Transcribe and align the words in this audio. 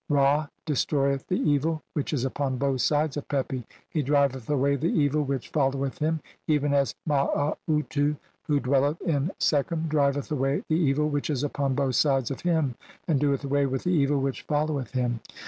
Ra) 0.09 0.47
destroyeth 0.65 1.27
the 1.27 1.37
evil 1.37 1.83
which 1.93 2.11
is 2.11 2.25
upon 2.25 2.57
both 2.57 2.81
"sides 2.81 3.17
of 3.17 3.27
Pepi, 3.27 3.67
he 3.87 4.01
driveth 4.01 4.49
away 4.49 4.75
the 4.75 4.87
evil 4.87 5.21
which 5.23 5.49
fol 5.49 5.71
"loweth 5.73 5.99
him, 5.99 6.21
even 6.47 6.73
as 6.73 6.95
Maautu(?) 7.07 8.17
who 8.47 8.59
dwelleth 8.59 8.99
in 9.03 9.29
Se 9.37 9.61
"khem 9.61 9.85
driveth 9.87 10.31
away 10.31 10.63
the 10.67 10.75
evil 10.75 11.07
which 11.07 11.29
is 11.29 11.43
upon 11.43 11.75
both 11.75 11.93
sides 11.93 12.31
"of 12.31 12.41
him 12.41 12.73
and 13.07 13.19
doeth 13.19 13.43
away 13.43 13.67
with 13.67 13.83
the 13.83 13.91
evil 13.93 14.19
which 14.19 14.41
follow 14.41 14.79
"eth 14.79 14.89
him." 14.93 15.19